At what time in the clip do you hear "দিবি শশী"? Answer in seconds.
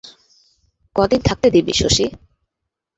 1.49-2.05